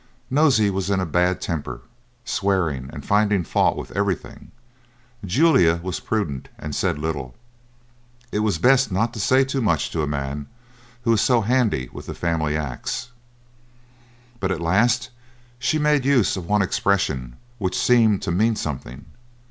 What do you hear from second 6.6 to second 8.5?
said little; it